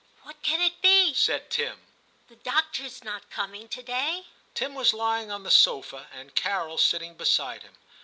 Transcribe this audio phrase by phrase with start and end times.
[0.13, 1.13] * What can it be?
[1.13, 6.33] * said Tim;* the doctor's not coming to day.' Tim was lying on the sofa, and
[6.33, 7.77] Carol sitting beside him.